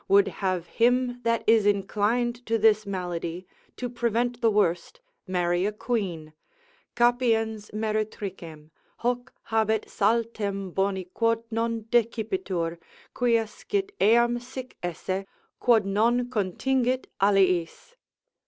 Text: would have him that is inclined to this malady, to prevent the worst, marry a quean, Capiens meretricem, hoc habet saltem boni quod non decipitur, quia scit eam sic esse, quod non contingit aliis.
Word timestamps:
would 0.07 0.27
have 0.41 0.65
him 0.65 1.21
that 1.21 1.43
is 1.45 1.63
inclined 1.67 2.43
to 2.43 2.57
this 2.57 2.87
malady, 2.87 3.45
to 3.77 3.87
prevent 3.87 4.41
the 4.41 4.49
worst, 4.49 4.99
marry 5.27 5.63
a 5.63 5.71
quean, 5.71 6.33
Capiens 6.95 7.71
meretricem, 7.71 8.71
hoc 9.05 9.31
habet 9.51 9.85
saltem 9.87 10.73
boni 10.73 11.03
quod 11.13 11.43
non 11.51 11.83
decipitur, 11.91 12.79
quia 13.13 13.43
scit 13.45 13.91
eam 14.01 14.39
sic 14.39 14.75
esse, 14.81 15.23
quod 15.59 15.85
non 15.85 16.31
contingit 16.31 17.05
aliis. 17.21 17.93